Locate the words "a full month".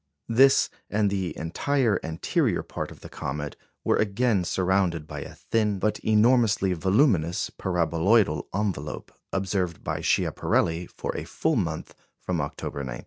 11.15-11.93